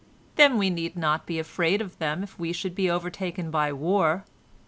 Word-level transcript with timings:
Then 0.35 0.57
we 0.57 0.71
need 0.71 0.95
not 0.97 1.27
be 1.27 1.37
afraid 1.37 1.79
of 1.79 1.99
them 1.99 2.23
if 2.23 2.39
we 2.39 2.53
should 2.53 2.73
be 2.73 2.89
overtaken 2.89 3.51
by 3.51 3.71
war. 3.71 4.25